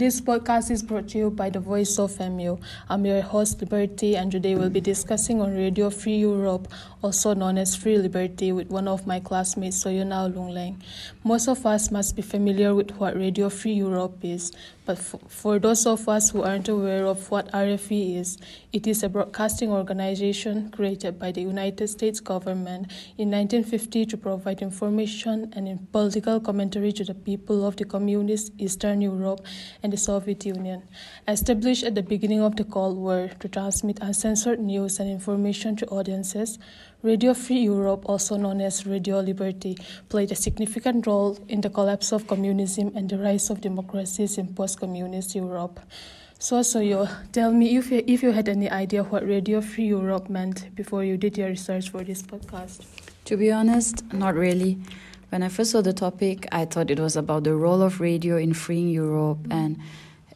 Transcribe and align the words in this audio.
this 0.00 0.18
podcast 0.18 0.70
is 0.70 0.82
brought 0.82 1.08
to 1.08 1.18
you 1.18 1.30
by 1.30 1.50
the 1.50 1.60
Voice 1.60 1.98
of 1.98 2.18
MU. 2.18 2.56
I'm 2.88 3.04
your 3.04 3.20
host, 3.20 3.60
Liberty, 3.60 4.16
and 4.16 4.32
today 4.32 4.54
we'll 4.54 4.70
be 4.70 4.80
discussing 4.80 5.42
on 5.42 5.54
Radio 5.54 5.90
Free 5.90 6.16
Europe, 6.16 6.68
also 7.02 7.34
known 7.34 7.58
as 7.58 7.76
Free 7.76 7.98
Liberty, 7.98 8.50
with 8.50 8.70
one 8.70 8.88
of 8.88 9.06
my 9.06 9.20
classmates, 9.20 9.84
Soyuna 9.84 10.32
Lungleng. 10.32 10.76
Most 11.22 11.48
of 11.48 11.66
us 11.66 11.90
must 11.90 12.16
be 12.16 12.22
familiar 12.22 12.74
with 12.74 12.92
what 12.92 13.14
Radio 13.14 13.50
Free 13.50 13.74
Europe 13.74 14.16
is, 14.22 14.52
but 14.90 15.30
for 15.30 15.60
those 15.60 15.86
of 15.86 16.08
us 16.08 16.30
who 16.30 16.42
aren't 16.42 16.68
aware 16.68 17.06
of 17.06 17.30
what 17.30 17.46
RFE 17.52 18.16
is, 18.16 18.38
it 18.72 18.88
is 18.88 19.04
a 19.04 19.08
broadcasting 19.08 19.70
organization 19.70 20.68
created 20.72 21.16
by 21.16 21.30
the 21.30 21.42
United 21.42 21.86
States 21.86 22.18
government 22.18 22.90
in 23.16 23.30
1950 23.30 24.06
to 24.06 24.16
provide 24.16 24.62
information 24.62 25.52
and 25.54 25.92
political 25.92 26.40
commentary 26.40 26.90
to 26.90 27.04
the 27.04 27.14
people 27.14 27.64
of 27.64 27.76
the 27.76 27.84
communist 27.84 28.50
Eastern 28.58 29.00
Europe 29.00 29.46
and 29.84 29.92
the 29.92 29.96
Soviet 29.96 30.44
Union. 30.44 30.82
Established 31.28 31.84
at 31.84 31.94
the 31.94 32.02
beginning 32.02 32.40
of 32.40 32.56
the 32.56 32.64
Cold 32.64 32.98
War 32.98 33.30
to 33.38 33.48
transmit 33.48 33.98
uncensored 34.02 34.58
news 34.58 34.98
and 34.98 35.08
information 35.08 35.76
to 35.76 35.86
audiences, 35.86 36.58
Radio 37.02 37.32
Free 37.32 37.60
Europe, 37.60 38.02
also 38.04 38.36
known 38.36 38.60
as 38.60 38.86
Radio 38.86 39.20
Liberty, 39.20 39.76
played 40.10 40.30
a 40.32 40.34
significant 40.34 41.06
role 41.06 41.38
in 41.48 41.62
the 41.62 41.70
collapse 41.70 42.12
of 42.12 42.26
communism 42.26 42.92
and 42.94 43.08
the 43.08 43.16
rise 43.16 43.48
of 43.48 43.62
democracies 43.62 44.36
in 44.36 44.52
post-communist 44.54 45.34
Europe. 45.34 45.80
So, 46.38 46.60
so 46.62 46.80
you 46.80 47.08
tell 47.32 47.52
me 47.52 47.76
if 47.76 47.90
you, 47.90 48.04
if 48.06 48.22
you 48.22 48.32
had 48.32 48.48
any 48.48 48.68
idea 48.68 49.02
what 49.02 49.26
Radio 49.26 49.62
Free 49.62 49.86
Europe 49.86 50.28
meant 50.28 50.74
before 50.74 51.02
you 51.02 51.16
did 51.16 51.38
your 51.38 51.48
research 51.48 51.88
for 51.88 52.04
this 52.04 52.22
podcast. 52.22 52.84
To 53.26 53.36
be 53.36 53.50
honest, 53.50 54.04
not 54.12 54.34
really. 54.34 54.78
When 55.30 55.42
I 55.42 55.48
first 55.48 55.70
saw 55.70 55.80
the 55.80 55.92
topic, 55.92 56.46
I 56.52 56.66
thought 56.66 56.90
it 56.90 56.98
was 56.98 57.16
about 57.16 57.44
the 57.44 57.54
role 57.54 57.80
of 57.80 58.00
radio 58.00 58.36
in 58.36 58.52
freeing 58.52 58.90
Europe 58.90 59.38
and 59.50 59.78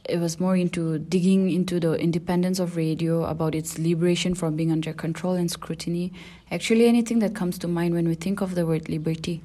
it 0.09 0.19
was 0.19 0.39
more 0.39 0.57
into 0.57 0.99
digging 0.99 1.51
into 1.51 1.81
the 1.81 1.95
independence 1.95 2.59
of 2.59 2.77
radio, 2.77 3.25
about 3.25 3.55
its 3.55 3.79
liberation 3.79 4.35
from 4.35 4.57
being 4.57 4.71
under 4.71 4.93
control 4.93 5.35
and 5.35 5.51
scrutiny. 5.51 6.13
Actually, 6.51 6.87
anything 6.87 7.19
that 7.21 7.35
comes 7.35 7.59
to 7.59 7.69
mind 7.69 7.95
when 7.95 8.07
we 8.07 8.15
think 8.15 8.41
of 8.41 8.55
the 8.55 8.67
word 8.67 8.89
liberty. 8.89 9.43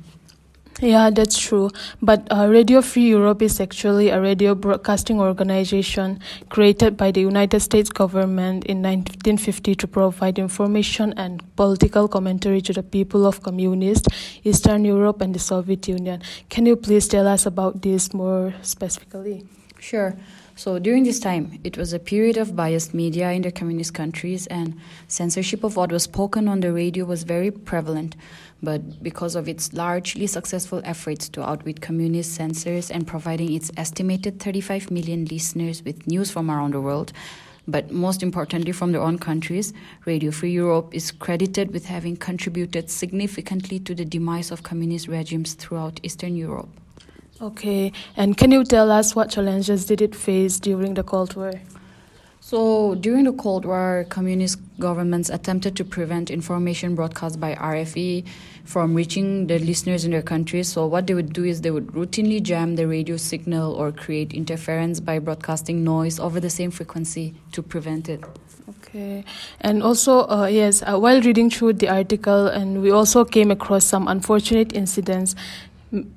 Yeah, 0.81 1.09
that's 1.09 1.37
true. 1.37 1.69
But 2.01 2.25
uh, 2.31 2.47
Radio 2.47 2.81
Free 2.81 3.09
Europe 3.09 3.41
is 3.41 3.59
actually 3.59 4.09
a 4.09 4.21
radio 4.21 4.55
broadcasting 4.55 5.19
organization 5.19 6.21
created 6.47 6.95
by 6.95 7.11
the 7.11 7.19
United 7.19 7.59
States 7.59 7.89
government 7.89 8.63
in 8.63 8.81
1950 8.81 9.75
to 9.75 9.87
provide 9.87 10.39
information 10.39 11.13
and 11.17 11.43
political 11.57 12.07
commentary 12.07 12.61
to 12.61 12.71
the 12.71 12.83
people 12.83 13.25
of 13.25 13.43
communist 13.43 14.07
Eastern 14.45 14.85
Europe 14.85 15.19
and 15.19 15.35
the 15.35 15.39
Soviet 15.39 15.85
Union. 15.89 16.21
Can 16.49 16.65
you 16.65 16.77
please 16.77 17.09
tell 17.09 17.27
us 17.27 17.45
about 17.45 17.81
this 17.81 18.13
more 18.13 18.53
specifically? 18.61 19.45
Sure. 19.79 20.15
So 20.59 20.77
during 20.77 21.05
this 21.05 21.21
time, 21.21 21.57
it 21.63 21.77
was 21.77 21.93
a 21.93 21.99
period 21.99 22.35
of 22.35 22.53
biased 22.53 22.93
media 22.93 23.31
in 23.31 23.43
the 23.43 23.49
communist 23.49 23.93
countries, 23.93 24.45
and 24.47 24.77
censorship 25.07 25.63
of 25.63 25.77
what 25.77 25.89
was 25.89 26.03
spoken 26.03 26.49
on 26.49 26.59
the 26.59 26.73
radio 26.73 27.05
was 27.05 27.23
very 27.23 27.49
prevalent. 27.49 28.17
But 28.61 29.01
because 29.01 29.37
of 29.37 29.47
its 29.47 29.71
largely 29.71 30.27
successful 30.27 30.81
efforts 30.83 31.29
to 31.29 31.49
outwit 31.49 31.79
communist 31.79 32.33
censors 32.33 32.91
and 32.91 33.07
providing 33.07 33.53
its 33.53 33.71
estimated 33.77 34.41
35 34.41 34.91
million 34.91 35.23
listeners 35.23 35.81
with 35.81 36.05
news 36.07 36.29
from 36.29 36.51
around 36.51 36.73
the 36.73 36.81
world, 36.81 37.13
but 37.65 37.89
most 37.89 38.21
importantly 38.21 38.73
from 38.73 38.91
their 38.91 38.99
own 38.99 39.17
countries, 39.17 39.71
Radio 40.03 40.29
Free 40.29 40.51
Europe 40.51 40.93
is 40.93 41.09
credited 41.09 41.71
with 41.71 41.85
having 41.85 42.17
contributed 42.17 42.89
significantly 42.89 43.79
to 43.79 43.95
the 43.95 44.03
demise 44.03 44.51
of 44.51 44.63
communist 44.63 45.07
regimes 45.07 45.53
throughout 45.53 46.01
Eastern 46.03 46.35
Europe. 46.35 46.67
Okay, 47.41 47.93
and 48.17 48.35
can 48.35 48.51
you 48.51 48.65
tell 48.65 48.91
us 48.91 49.15
what 49.15 49.29
challenges 49.29 49.85
did 49.85 50.01
it 50.01 50.13
face 50.13 50.59
during 50.59 50.95
the 50.95 51.03
Cold 51.03 51.37
War? 51.37 51.53
So, 52.41 52.95
during 52.95 53.25
the 53.25 53.31
Cold 53.31 53.63
War, 53.63 54.05
communist 54.09 54.59
governments 54.77 55.29
attempted 55.29 55.77
to 55.77 55.85
prevent 55.85 56.29
information 56.29 56.95
broadcast 56.95 57.39
by 57.39 57.55
RFE 57.55 58.25
from 58.65 58.93
reaching 58.93 59.47
the 59.47 59.59
listeners 59.59 60.03
in 60.03 60.11
their 60.11 60.21
countries. 60.21 60.67
So, 60.67 60.85
what 60.85 61.07
they 61.07 61.13
would 61.13 61.31
do 61.31 61.45
is 61.45 61.61
they 61.61 61.71
would 61.71 61.87
routinely 61.87 62.41
jam 62.41 62.75
the 62.75 62.87
radio 62.87 63.15
signal 63.15 63.73
or 63.73 63.91
create 63.93 64.33
interference 64.33 64.99
by 64.99 65.19
broadcasting 65.19 65.83
noise 65.83 66.19
over 66.19 66.41
the 66.41 66.49
same 66.49 66.71
frequency 66.71 67.35
to 67.53 67.61
prevent 67.61 68.09
it. 68.09 68.21
Okay, 68.69 69.23
and 69.61 69.81
also, 69.81 70.27
uh, 70.27 70.47
yes, 70.47 70.81
uh, 70.81 70.97
while 70.97 71.21
reading 71.21 71.49
through 71.49 71.73
the 71.73 71.89
article, 71.89 72.47
and 72.47 72.81
we 72.81 72.91
also 72.91 73.23
came 73.25 73.51
across 73.51 73.85
some 73.85 74.07
unfortunate 74.07 74.73
incidents 74.73 75.35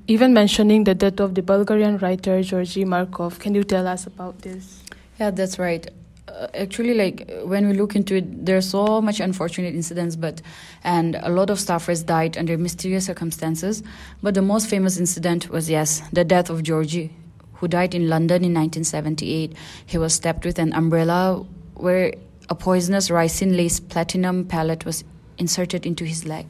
even 0.07 0.35
mentioning 0.35 0.85
the 0.85 0.95
death 0.95 1.21
of 1.21 1.35
the 1.35 1.43
Bulgarian 1.43 1.99
writer 1.99 2.43
Georgy 2.43 2.85
Markov. 2.85 3.39
Can 3.39 3.55
you 3.55 3.65
tell 3.65 3.87
us 3.87 4.07
about 4.07 4.43
this? 4.43 4.83
Yeah, 5.19 5.31
that's 5.31 5.59
right. 5.59 5.89
Uh, 6.29 6.47
actually, 6.55 6.95
like 6.95 7.31
when 7.45 7.67
we 7.69 7.75
look 7.75 7.97
into 7.97 8.17
it, 8.17 8.47
there's 8.47 8.69
so 8.69 9.01
much 9.01 9.21
unfortunate 9.21 9.75
incidents, 9.75 10.15
but 10.17 10.41
and 10.85 11.17
a 11.23 11.29
lot 11.29 11.51
of 11.51 11.59
staffers 11.59 12.05
died 12.05 12.37
under 12.39 12.57
mysterious 12.57 13.07
circumstances. 13.07 13.83
But 14.23 14.35
the 14.35 14.43
most 14.43 14.69
famous 14.69 14.99
incident 14.99 15.49
was 15.51 15.69
yes, 15.69 16.03
the 16.13 16.25
death 16.25 16.51
of 16.51 16.63
Georgie, 16.63 17.11
who 17.55 17.69
died 17.69 17.95
in 17.95 18.09
London 18.09 18.45
in 18.45 18.55
1978. 18.55 19.55
He 19.87 19.99
was 19.99 20.15
stabbed 20.15 20.45
with 20.45 20.59
an 20.59 20.73
umbrella 20.75 21.45
where 21.75 22.15
a 22.49 22.55
poisonous 22.55 23.09
ricin 23.09 23.57
laced 23.57 23.89
platinum 23.89 24.45
pellet 24.45 24.85
was 24.85 25.05
inserted 25.39 25.87
into 25.87 26.05
his 26.05 26.25
leg. 26.25 26.47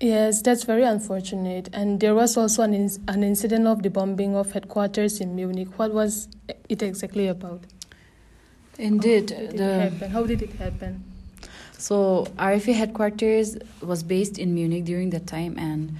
Yes, 0.00 0.42
that's 0.42 0.64
very 0.64 0.82
unfortunate. 0.82 1.70
And 1.72 2.00
there 2.00 2.14
was 2.14 2.36
also 2.36 2.62
an, 2.62 2.74
in- 2.74 2.90
an 3.08 3.24
incident 3.24 3.66
of 3.66 3.82
the 3.82 3.88
bombing 3.88 4.36
of 4.36 4.52
headquarters 4.52 5.20
in 5.20 5.34
Munich. 5.34 5.68
What 5.78 5.94
was 5.94 6.28
it 6.68 6.82
exactly 6.82 7.28
about? 7.28 7.62
Indeed, 8.78 9.30
How 9.30 9.36
did 9.38 9.56
the 9.56 9.64
it 9.64 9.92
happen? 9.92 10.10
How 10.10 10.26
did 10.26 10.42
it 10.42 10.52
happen? 10.52 11.04
So 11.78 12.26
RFA 12.38 12.74
headquarters 12.74 13.56
was 13.80 14.02
based 14.02 14.38
in 14.38 14.54
Munich 14.54 14.84
during 14.84 15.10
that 15.10 15.26
time, 15.26 15.58
and 15.58 15.96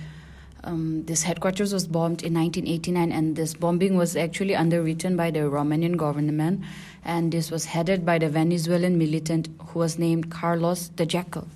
um, 0.64 1.04
this 1.04 1.22
headquarters 1.22 1.72
was 1.72 1.86
bombed 1.86 2.22
in 2.22 2.34
1989, 2.34 3.12
and 3.12 3.36
this 3.36 3.54
bombing 3.54 3.96
was 3.96 4.16
actually 4.16 4.54
underwritten 4.54 5.16
by 5.16 5.30
the 5.30 5.40
Romanian 5.40 5.96
government, 5.96 6.62
and 7.04 7.32
this 7.32 7.50
was 7.50 7.66
headed 7.66 8.04
by 8.04 8.18
the 8.18 8.28
Venezuelan 8.28 8.98
militant 8.98 9.48
who 9.68 9.78
was 9.78 9.98
named 9.98 10.30
Carlos 10.30 10.88
the 10.96 11.06
Jackal. 11.06 11.46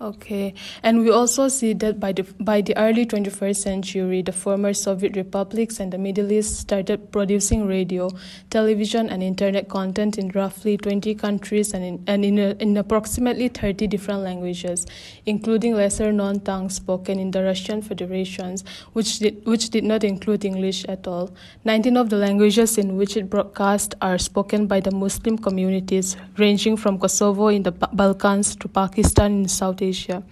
Okay, 0.00 0.54
and 0.84 1.00
we 1.00 1.10
also 1.10 1.48
see 1.48 1.72
that 1.72 1.98
by 1.98 2.12
the 2.12 2.22
by 2.38 2.60
the 2.60 2.76
early 2.76 3.04
21st 3.04 3.56
century, 3.56 4.22
the 4.22 4.30
former 4.30 4.72
Soviet 4.72 5.16
republics 5.16 5.80
and 5.80 5.92
the 5.92 5.98
Middle 5.98 6.30
East 6.30 6.54
started 6.54 7.10
producing 7.10 7.66
radio, 7.66 8.08
television, 8.48 9.08
and 9.10 9.24
internet 9.24 9.68
content 9.68 10.16
in 10.16 10.28
roughly 10.28 10.76
20 10.76 11.16
countries 11.16 11.74
and 11.74 11.82
in 11.82 12.04
and 12.06 12.24
in, 12.24 12.38
a, 12.38 12.50
in 12.60 12.76
approximately 12.76 13.48
30 13.48 13.88
different 13.88 14.20
languages, 14.20 14.86
including 15.26 15.74
lesser-known 15.74 16.42
tongues 16.42 16.76
spoken 16.76 17.18
in 17.18 17.32
the 17.32 17.42
Russian 17.42 17.82
Federations, 17.82 18.62
which 18.92 19.18
did 19.18 19.44
which 19.46 19.70
did 19.70 19.82
not 19.82 20.04
include 20.04 20.44
English 20.44 20.84
at 20.84 21.08
all. 21.08 21.34
19 21.64 21.96
of 21.96 22.08
the 22.08 22.16
languages 22.16 22.78
in 22.78 22.96
which 22.96 23.16
it 23.16 23.28
broadcast 23.28 23.96
are 24.00 24.16
spoken 24.16 24.68
by 24.68 24.78
the 24.78 24.92
Muslim 24.92 25.36
communities, 25.36 26.16
ranging 26.36 26.76
from 26.76 27.00
Kosovo 27.00 27.48
in 27.48 27.64
the 27.64 27.72
Balkans 27.72 28.54
to 28.54 28.68
Pakistan 28.68 29.32
in 29.32 29.48
South 29.48 29.82
Asia. 29.88 30.22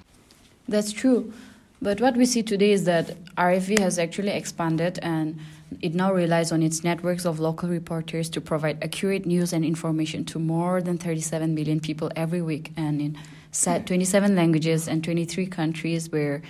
That's 0.68 0.92
true. 0.92 1.32
But 1.80 2.00
what 2.00 2.16
we 2.16 2.24
see 2.24 2.42
today 2.42 2.72
is 2.72 2.84
that 2.84 3.22
RFE 3.36 3.78
has 3.78 3.98
actually 3.98 4.30
expanded 4.30 4.98
and 5.02 5.38
it 5.82 5.94
now 5.94 6.12
relies 6.12 6.52
on 6.52 6.62
its 6.62 6.82
networks 6.82 7.26
of 7.26 7.38
local 7.38 7.68
reporters 7.68 8.30
to 8.30 8.40
provide 8.40 8.82
accurate 8.82 9.26
news 9.26 9.52
and 9.52 9.64
information 9.64 10.24
to 10.26 10.38
more 10.38 10.80
than 10.80 10.96
37 10.96 11.54
million 11.54 11.80
people 11.80 12.10
every 12.16 12.40
week 12.40 12.72
and 12.76 13.00
in 13.00 13.18
sa- 13.50 13.78
27 13.78 14.34
languages 14.34 14.88
and 14.88 15.04
23 15.04 15.46
countries 15.46 16.10
where 16.10 16.42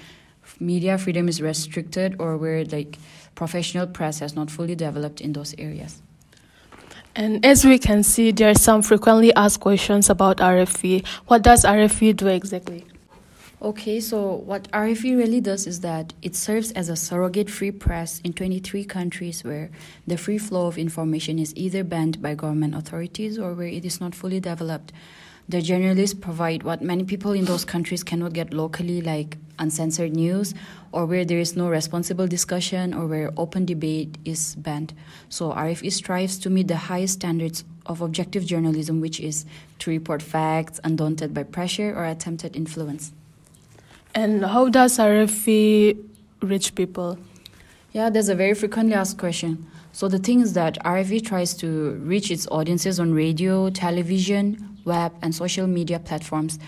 media 0.60 0.97
freedom 0.97 1.28
is 1.28 1.42
restricted 1.42 2.16
or 2.20 2.36
where 2.36 2.64
like 2.64 2.98
professional 3.34 3.86
press 3.86 4.20
has 4.20 4.34
not 4.34 4.50
fully 4.50 4.74
developed 4.74 5.20
in 5.20 5.32
those 5.32 5.54
areas. 5.59 6.02
And 7.16 7.44
as 7.44 7.64
we 7.64 7.78
can 7.78 8.02
see, 8.02 8.30
there 8.30 8.50
are 8.50 8.54
some 8.54 8.82
frequently 8.82 9.34
asked 9.34 9.60
questions 9.60 10.10
about 10.10 10.36
RFE. 10.36 11.04
What 11.26 11.42
does 11.42 11.64
RFE 11.64 12.14
do 12.14 12.28
exactly? 12.28 12.84
Okay, 13.62 14.00
so 14.00 14.34
what 14.34 14.70
RFE 14.72 15.16
really 15.16 15.41
does 15.41 15.66
is 15.66 15.80
that 15.80 16.12
it 16.20 16.36
serves 16.36 16.72
as 16.72 16.91
a 16.91 16.97
surrogate 16.97 17.48
free 17.48 17.70
press 17.70 18.20
in 18.22 18.34
23 18.34 18.84
countries 18.84 19.42
where 19.44 19.70
the 20.06 20.18
free 20.18 20.36
flow 20.36 20.66
of 20.66 20.76
information 20.76 21.38
is 21.38 21.56
either 21.56 21.82
banned 21.82 22.20
by 22.20 22.34
government 22.34 22.74
authorities 22.74 23.38
or 23.38 23.54
where 23.54 23.66
it 23.66 23.86
is 23.86 23.98
not 23.98 24.14
fully 24.14 24.41
developed. 24.41 24.92
The 25.48 25.62
journalists 25.62 26.12
provide 26.12 26.64
what 26.64 26.82
many 26.82 27.04
people 27.04 27.32
in 27.32 27.47
those 27.47 27.64
countries 27.64 28.04
cannot 28.04 28.34
get 28.34 28.53
locally, 28.53 29.00
like 29.00 29.38
uncensored 29.59 30.14
news, 30.14 30.52
or 30.92 31.06
where 31.06 31.24
there 31.24 31.38
is 31.38 31.56
no 31.56 31.70
responsible 31.70 32.26
discussion 32.26 32.92
or 32.92 33.06
where 33.06 33.32
open 33.38 33.64
debate 33.64 34.18
is 34.26 34.54
banned. 34.56 34.92
So 35.30 35.52
RFE 35.52 35.92
strives 35.92 36.36
to 36.41 36.50
meet 36.50 36.68
the 36.68 36.76
highest 36.76 37.14
standards 37.14 37.64
of 37.86 38.02
objective 38.02 38.44
journalism, 38.44 39.00
which 39.00 39.18
is 39.18 39.47
to 39.78 39.91
report 39.91 40.20
facts 40.20 40.78
undaunted 40.84 41.32
by 41.32 41.44
pressure 41.44 41.97
or 41.97 42.04
attempted 42.04 42.54
influence. 42.54 43.12
And 44.16 44.42
how 44.47 44.71
does 44.71 44.97
RFE 44.97 46.03
reach 46.41 46.74
people? 46.74 47.18
Yeah, 47.92 48.09
that's 48.09 48.28
a 48.28 48.34
very 48.34 48.54
frequently 48.54 48.95
asked 48.95 49.18
question. 49.18 49.66
So 49.92 50.09
the 50.09 50.18
thing 50.18 50.41
is 50.41 50.54
that 50.54 50.83
RFE 50.86 51.22
tries 51.22 51.53
to 51.57 51.91
reach 52.03 52.30
its 52.30 52.47
audiences 52.47 52.98
on 52.98 53.13
radio, 53.13 53.68
television, 53.68 54.78
web, 54.86 55.13
and 55.21 55.34
social 55.34 55.66
media 55.66 55.98
platforms. 55.98 56.59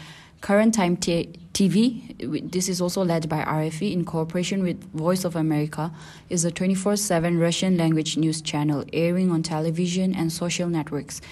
Current 0.42 0.74
Time 0.74 0.98
t- 0.98 1.30
TV, 1.54 2.50
this 2.52 2.68
is 2.68 2.82
also 2.82 3.02
led 3.02 3.30
by 3.30 3.42
RFE 3.42 3.94
in 3.94 4.04
cooperation 4.04 4.62
with 4.62 4.84
Voice 4.92 5.24
of 5.24 5.34
America, 5.34 5.90
is 6.28 6.44
a 6.44 6.50
24 6.50 6.96
7 6.96 7.38
Russian 7.38 7.78
language 7.78 8.18
news 8.18 8.42
channel 8.42 8.84
airing 8.92 9.30
on 9.30 9.42
television 9.42 10.14
and 10.14 10.30
social 10.30 10.68
networks. 10.68 11.22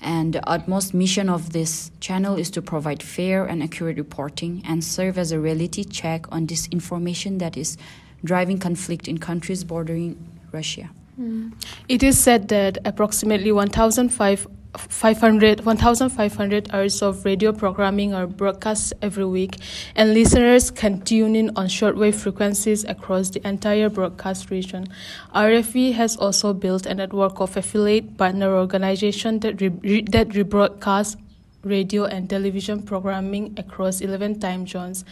And 0.00 0.34
the 0.34 0.48
utmost 0.48 0.94
mission 0.94 1.28
of 1.28 1.52
this 1.52 1.90
channel 2.00 2.36
is 2.36 2.50
to 2.50 2.62
provide 2.62 3.02
fair 3.02 3.44
and 3.44 3.62
accurate 3.62 3.96
reporting 3.96 4.62
and 4.66 4.84
serve 4.84 5.18
as 5.18 5.32
a 5.32 5.40
reality 5.40 5.84
check 5.84 6.30
on 6.30 6.46
disinformation 6.46 7.38
that 7.38 7.56
is 7.56 7.76
driving 8.24 8.58
conflict 8.58 9.08
in 9.08 9.18
countries 9.18 9.64
bordering 9.64 10.16
Russia. 10.52 10.90
Mm. 11.20 11.52
It 11.88 12.02
is 12.02 12.18
said 12.18 12.48
that 12.48 12.78
approximately 12.84 13.52
1,500 13.52 14.50
500 14.80 15.64
1500 15.64 16.70
hours 16.72 17.02
of 17.02 17.24
radio 17.24 17.52
programming 17.52 18.14
are 18.14 18.26
broadcast 18.26 18.92
every 19.02 19.24
week 19.24 19.56
and 19.94 20.14
listeners 20.14 20.70
can 20.70 21.00
tune 21.02 21.34
in 21.36 21.50
on 21.56 21.66
shortwave 21.66 22.14
frequencies 22.14 22.84
across 22.84 23.30
the 23.30 23.46
entire 23.46 23.88
broadcast 23.88 24.50
region. 24.50 24.86
Rfe 25.34 25.94
has 25.94 26.16
also 26.16 26.52
built 26.52 26.86
a 26.86 26.94
network 26.94 27.40
of 27.40 27.56
affiliate 27.56 28.16
partner 28.16 28.54
organizations 28.56 29.40
that, 29.42 29.60
re- 29.60 30.02
that 30.02 30.28
rebroadcast 30.30 31.16
radio 31.64 32.04
and 32.04 32.30
television 32.30 32.82
programming 32.82 33.54
across 33.58 34.00
11 34.00 34.40
time 34.40 34.66
zones. 34.66 35.04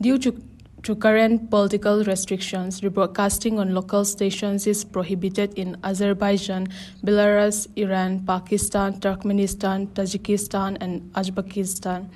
Due 0.00 0.18
to 0.18 0.32
to 0.82 0.94
current 0.94 1.50
political 1.50 2.04
restrictions, 2.04 2.80
rebroadcasting 2.80 3.58
on 3.58 3.74
local 3.74 4.04
stations 4.04 4.66
is 4.66 4.84
prohibited 4.84 5.54
in 5.54 5.76
Azerbaijan, 5.82 6.68
Belarus, 7.04 7.66
Iran, 7.76 8.20
Pakistan, 8.24 9.00
Turkmenistan, 9.00 9.88
Tajikistan, 9.88 10.76
and 10.80 11.12
Uzbekistan. 11.14 12.08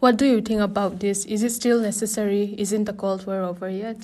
What 0.00 0.16
do 0.16 0.26
you 0.26 0.40
think 0.40 0.60
about 0.60 0.98
this? 0.98 1.24
Is 1.26 1.42
it 1.42 1.50
still 1.50 1.80
necessary? 1.80 2.54
Isn't 2.58 2.84
the 2.84 2.92
Cold 2.92 3.26
War 3.26 3.42
over 3.42 3.70
yet? 3.70 3.98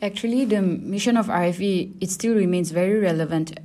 Actually, 0.00 0.44
the 0.44 0.62
mission 0.62 1.16
of 1.16 1.26
RFE 1.26 1.96
it 2.00 2.10
still 2.10 2.34
remains 2.34 2.70
very 2.70 3.00
relevant 3.00 3.58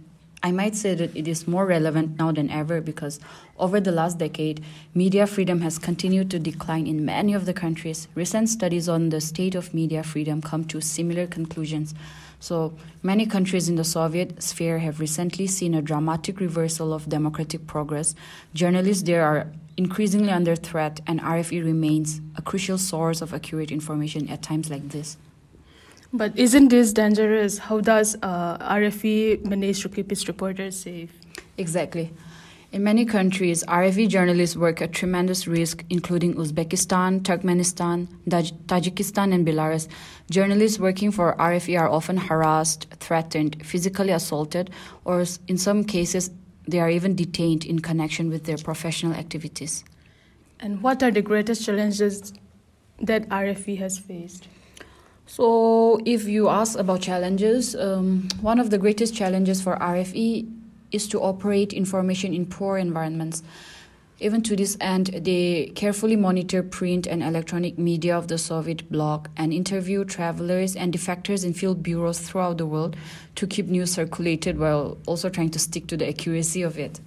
I 0.46 0.52
might 0.52 0.76
say 0.76 0.94
that 0.94 1.16
it 1.16 1.26
is 1.26 1.48
more 1.48 1.66
relevant 1.66 2.20
now 2.20 2.34
than 2.34 2.50
ever 2.50 2.82
because 2.82 3.18
over 3.58 3.80
the 3.80 3.94
last 3.94 4.18
decade, 4.18 4.62
media 4.94 5.26
freedom 5.26 5.62
has 5.62 5.80
continued 5.80 6.30
to 6.32 6.40
decline 6.40 6.86
in 6.86 7.06
many 7.06 7.34
of 7.34 7.46
the 7.46 7.54
countries. 7.54 8.10
Recent 8.14 8.50
studies 8.50 8.90
on 8.90 9.08
the 9.08 9.22
state 9.22 9.56
of 9.56 9.74
media 9.74 10.04
freedom 10.04 10.42
come 10.42 10.66
to 10.66 10.82
similar 10.82 11.28
conclusions. 11.28 11.96
So, 12.42 12.74
many 13.02 13.26
countries 13.26 13.70
in 13.70 13.78
the 13.78 13.86
Soviet 13.86 14.44
sphere 14.44 14.80
have 14.80 15.00
recently 15.00 15.48
seen 15.48 15.74
a 15.74 15.82
dramatic 15.82 16.42
reversal 16.42 16.94
of 16.94 17.08
democratic 17.08 17.66
progress. 17.66 18.14
Journalists 18.54 19.04
there 19.04 19.24
are 19.24 19.48
increasingly 19.78 20.32
under 20.32 20.58
threat, 20.58 21.00
and 21.08 21.22
RFE 21.22 21.64
remains 21.64 22.20
a 22.36 22.42
crucial 22.42 22.78
source 22.78 23.22
of 23.22 23.34
accurate 23.34 23.72
information 23.72 24.28
at 24.28 24.42
times 24.42 24.70
like 24.70 24.90
this. 24.90 25.16
But 26.16 26.38
isn't 26.38 26.68
this 26.68 26.94
dangerous? 26.94 27.58
How 27.58 27.82
does 27.82 28.16
uh, 28.22 28.58
RFE 28.60 29.44
manage 29.46 29.82
to 29.82 29.90
keep 29.90 30.12
its 30.12 30.28
reporters 30.28 30.80
safe? 30.80 31.12
Exactly. 31.58 32.12
In 32.72 32.84
many 32.84 33.04
countries, 33.04 33.64
RFE 33.64 34.10
journalists 34.10 34.56
work 34.56 34.80
at 34.80 34.94
tremendous 34.94 35.48
risk, 35.48 35.84
including 35.90 36.36
Uzbekistan, 36.36 37.22
Turkmenistan, 37.22 38.08
Tajikistan, 38.28 39.34
and 39.34 39.46
Belarus. 39.46 39.88
Journalists 40.30 40.78
working 40.80 41.12
for 41.12 41.36
RFE 41.38 41.80
are 41.80 41.90
often 41.90 42.18
harassed, 42.18 42.88
threatened, 43.00 43.66
physically 43.66 44.12
assaulted, 44.12 44.70
or 45.06 45.26
in 45.48 45.58
some 45.58 45.84
cases, 45.84 46.30
they 46.68 46.80
are 46.80 46.92
even 46.92 47.16
detained 47.16 47.66
in 47.66 47.80
connection 47.80 48.30
with 48.30 48.44
their 48.44 48.58
professional 48.58 49.14
activities. 49.14 49.84
And 50.60 50.84
what 50.84 51.02
are 51.02 51.12
the 51.12 51.24
greatest 51.24 51.66
challenges 51.66 52.34
that 53.00 53.28
RFE 53.30 53.80
has 53.80 53.98
faced? 53.98 54.48
So, 55.26 56.00
if 56.06 56.28
you 56.28 56.50
ask 56.50 56.78
about 56.78 57.02
challenges, 57.02 57.76
um, 57.76 58.28
one 58.42 58.60
of 58.60 58.70
the 58.70 58.78
greatest 58.78 59.16
challenges 59.16 59.62
for 59.62 59.78
RFE 59.78 60.50
is 60.92 61.08
to 61.08 61.22
operate 61.22 61.74
information 61.74 62.34
in 62.34 62.46
poor 62.46 62.78
environments. 62.78 63.42
Even 64.20 64.42
to 64.44 64.56
this 64.56 64.78
end, 64.80 65.08
they 65.08 65.72
carefully 65.76 66.16
monitor 66.16 66.62
print 66.62 67.08
and 67.08 67.24
electronic 67.24 67.78
media 67.78 68.16
of 68.18 68.28
the 68.28 68.38
Soviet 68.38 68.90
bloc 68.92 69.30
and 69.36 69.52
interview 69.52 70.06
travelers 70.06 70.76
and 70.76 70.94
defectors 70.94 71.44
in 71.44 71.54
field 71.54 71.82
bureaus 71.82 72.20
throughout 72.20 72.58
the 72.58 72.66
world 72.66 72.96
to 73.36 73.48
keep 73.48 73.68
news 73.68 73.92
circulated 73.92 74.60
while 74.60 74.98
also 75.08 75.30
trying 75.30 75.50
to 75.50 75.60
stick 75.60 75.88
to 75.88 75.98
the 75.98 76.08
accuracy 76.08 76.62
of 76.62 76.78
it. 76.78 77.00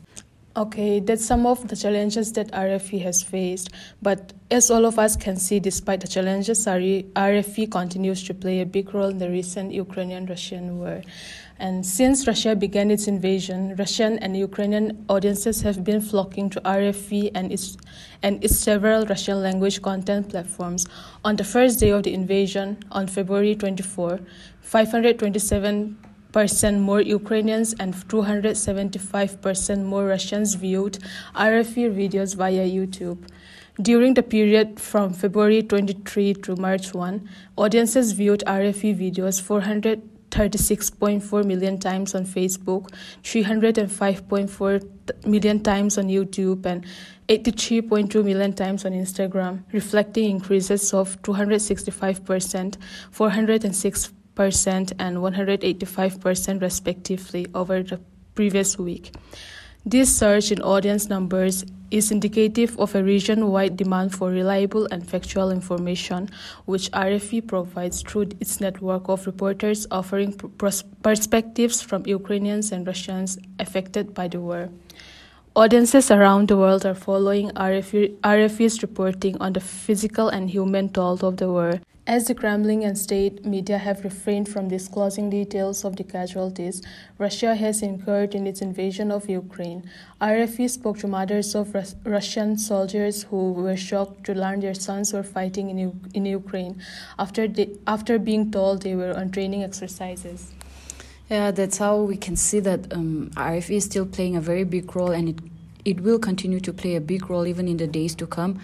Okay, 0.56 1.00
that's 1.00 1.22
some 1.22 1.44
of 1.44 1.68
the 1.68 1.76
challenges 1.76 2.32
that 2.32 2.50
RFE 2.50 3.02
has 3.02 3.22
faced. 3.22 3.68
But 4.00 4.32
as 4.50 4.70
all 4.70 4.86
of 4.86 4.98
us 4.98 5.14
can 5.14 5.36
see, 5.36 5.60
despite 5.60 6.00
the 6.00 6.08
challenges, 6.08 6.64
RFE 6.64 7.70
continues 7.70 8.24
to 8.24 8.32
play 8.32 8.62
a 8.62 8.64
big 8.64 8.94
role 8.94 9.08
in 9.08 9.18
the 9.18 9.28
recent 9.28 9.74
Ukrainian 9.74 10.24
Russian 10.24 10.78
war. 10.78 11.02
And 11.58 11.84
since 11.84 12.26
Russia 12.26 12.56
began 12.56 12.90
its 12.90 13.06
invasion, 13.06 13.76
Russian 13.76 14.18
and 14.20 14.34
Ukrainian 14.34 15.04
audiences 15.10 15.60
have 15.60 15.84
been 15.84 16.00
flocking 16.00 16.48
to 16.48 16.60
RFE 16.62 17.32
and 17.34 17.52
its, 17.52 17.76
and 18.22 18.42
its 18.42 18.56
several 18.58 19.04
Russian 19.04 19.42
language 19.42 19.82
content 19.82 20.30
platforms. 20.30 20.86
On 21.22 21.36
the 21.36 21.44
first 21.44 21.80
day 21.80 21.90
of 21.90 22.04
the 22.04 22.14
invasion, 22.14 22.78
on 22.92 23.08
February 23.08 23.56
24, 23.56 24.20
527 24.62 25.98
percent 26.36 26.80
more 26.82 27.00
Ukrainians 27.00 27.72
and 27.80 27.94
275% 27.94 29.84
more 29.84 30.04
Russians 30.04 30.54
viewed 30.54 30.98
RFE 31.34 31.90
videos 32.00 32.36
via 32.36 32.68
YouTube. 32.68 33.26
During 33.80 34.12
the 34.12 34.22
period 34.22 34.78
from 34.78 35.14
February 35.14 35.62
23 35.62 36.34
to 36.34 36.54
March 36.56 36.92
1, 36.92 37.26
audiences 37.56 38.12
viewed 38.12 38.44
RFE 38.46 38.94
videos 39.04 39.40
436.4 39.40 41.44
million 41.46 41.78
times 41.78 42.14
on 42.14 42.26
Facebook, 42.26 42.90
305.4 43.22 45.26
million 45.26 45.62
times 45.62 45.96
on 45.96 46.08
YouTube, 46.08 46.66
and 46.66 46.84
83.2 47.30 48.22
million 48.22 48.52
times 48.52 48.84
on 48.84 48.92
Instagram, 48.92 49.64
reflecting 49.72 50.32
increases 50.32 50.92
of 50.92 51.16
265%, 51.22 52.76
406 53.10 54.12
percent 54.36 54.92
and 55.00 55.16
185% 55.16 56.62
respectively 56.62 57.46
over 57.54 57.82
the 57.82 57.98
previous 58.36 58.78
week. 58.78 59.12
This 59.84 60.14
surge 60.14 60.52
in 60.52 60.62
audience 60.62 61.08
numbers 61.08 61.64
is 61.90 62.10
indicative 62.10 62.78
of 62.78 62.94
a 62.94 63.02
region 63.02 63.48
wide 63.48 63.76
demand 63.76 64.12
for 64.12 64.30
reliable 64.30 64.88
and 64.90 65.08
factual 65.08 65.50
information, 65.52 66.28
which 66.64 66.90
RFE 66.90 67.46
provides 67.46 68.02
through 68.02 68.30
its 68.40 68.60
network 68.60 69.08
of 69.08 69.26
reporters 69.26 69.86
offering 69.90 70.32
pros- 70.32 70.82
perspectives 71.02 71.82
from 71.82 72.04
Ukrainians 72.04 72.72
and 72.72 72.86
Russians 72.86 73.38
affected 73.60 74.12
by 74.12 74.26
the 74.26 74.40
war. 74.40 74.68
Audiences 75.54 76.10
around 76.10 76.48
the 76.48 76.56
world 76.56 76.84
are 76.84 76.94
following 76.94 77.50
RFE, 77.52 78.18
RFE's 78.20 78.82
reporting 78.82 79.40
on 79.40 79.52
the 79.52 79.60
physical 79.60 80.28
and 80.28 80.50
human 80.50 80.88
toll 80.90 81.18
of 81.22 81.36
the 81.38 81.48
war. 81.48 81.80
As 82.08 82.28
the 82.28 82.36
Kremlin 82.36 82.84
and 82.84 82.96
state 82.96 83.44
media 83.44 83.78
have 83.78 84.04
refrained 84.04 84.48
from 84.48 84.68
disclosing 84.68 85.28
details 85.28 85.84
of 85.84 85.96
the 85.96 86.04
casualties 86.04 86.80
Russia 87.18 87.56
has 87.56 87.82
incurred 87.82 88.32
in 88.32 88.46
its 88.46 88.60
invasion 88.60 89.10
of 89.10 89.28
Ukraine, 89.28 89.82
RFE 90.20 90.70
spoke 90.70 90.98
to 91.00 91.08
mothers 91.08 91.56
of 91.56 91.74
Rus- 91.74 91.96
Russian 92.04 92.58
soldiers 92.58 93.24
who 93.24 93.52
were 93.52 93.76
shocked 93.76 94.22
to 94.26 94.34
learn 94.34 94.60
their 94.60 94.72
sons 94.74 95.12
were 95.12 95.24
fighting 95.24 95.68
in, 95.68 95.78
U- 95.78 96.00
in 96.14 96.26
Ukraine 96.26 96.80
after, 97.18 97.48
they, 97.48 97.70
after 97.88 98.20
being 98.20 98.52
told 98.52 98.82
they 98.82 98.94
were 98.94 99.12
on 99.16 99.32
training 99.32 99.64
exercises. 99.64 100.52
Yeah, 101.28 101.50
that's 101.50 101.78
how 101.78 102.02
we 102.02 102.16
can 102.16 102.36
see 102.36 102.60
that 102.60 102.92
um, 102.92 103.30
RFE 103.34 103.78
is 103.78 103.84
still 103.84 104.06
playing 104.06 104.36
a 104.36 104.40
very 104.40 104.62
big 104.62 104.94
role 104.94 105.10
and 105.10 105.30
it, 105.30 105.38
it 105.84 106.00
will 106.02 106.20
continue 106.20 106.60
to 106.60 106.72
play 106.72 106.94
a 106.94 107.00
big 107.00 107.28
role 107.28 107.48
even 107.48 107.66
in 107.66 107.78
the 107.78 107.88
days 107.88 108.14
to 108.14 108.28
come. 108.28 108.60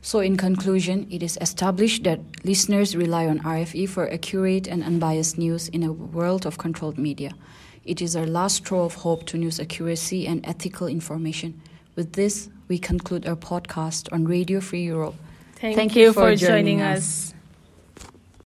So, 0.00 0.20
in 0.20 0.36
conclusion, 0.36 1.06
it 1.10 1.22
is 1.22 1.36
established 1.40 2.04
that 2.04 2.20
listeners 2.44 2.96
rely 2.96 3.26
on 3.26 3.40
RFE 3.40 3.88
for 3.88 4.10
accurate 4.10 4.66
and 4.68 4.82
unbiased 4.82 5.38
news 5.38 5.68
in 5.68 5.82
a 5.82 5.92
world 5.92 6.46
of 6.46 6.56
controlled 6.56 6.98
media. 6.98 7.32
It 7.84 8.00
is 8.00 8.14
our 8.14 8.26
last 8.26 8.56
straw 8.56 8.84
of 8.84 8.94
hope 8.94 9.26
to 9.26 9.36
news 9.36 9.58
accuracy 9.58 10.26
and 10.26 10.46
ethical 10.46 10.86
information. 10.86 11.60
With 11.96 12.12
this, 12.12 12.48
we 12.68 12.78
conclude 12.78 13.26
our 13.26 13.34
podcast 13.34 14.12
on 14.12 14.24
Radio 14.24 14.60
Free 14.60 14.84
Europe. 14.84 15.16
Thank, 15.56 15.74
Thank 15.74 15.96
you, 15.96 16.06
you, 16.06 16.12
for, 16.12 16.34
joining, 16.36 16.78
joining 16.78 16.80
us. 16.82 17.32
us. 17.32 17.34